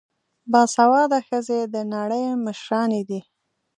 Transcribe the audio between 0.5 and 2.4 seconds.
باسواده ښځې د نړۍ